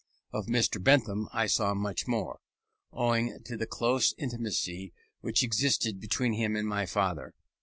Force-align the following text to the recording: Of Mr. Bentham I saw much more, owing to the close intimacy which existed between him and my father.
Of 0.33 0.47
Mr. 0.47 0.83
Bentham 0.83 1.29
I 1.31 1.45
saw 1.45 1.75
much 1.75 2.07
more, 2.07 2.39
owing 2.91 3.37
to 3.45 3.55
the 3.55 3.67
close 3.67 4.15
intimacy 4.17 4.93
which 5.19 5.43
existed 5.43 5.99
between 5.99 6.33
him 6.33 6.55
and 6.55 6.67
my 6.67 6.87
father. 6.87 7.35